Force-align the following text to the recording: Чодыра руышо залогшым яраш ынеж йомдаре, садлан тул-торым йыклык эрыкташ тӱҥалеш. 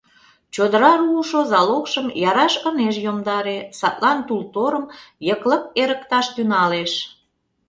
Чодыра 0.53 0.91
руышо 0.99 1.41
залогшым 1.51 2.07
яраш 2.29 2.53
ынеж 2.69 2.95
йомдаре, 3.05 3.57
садлан 3.79 4.19
тул-торым 4.27 4.85
йыклык 5.27 5.63
эрыкташ 5.81 6.25
тӱҥалеш. 6.35 6.93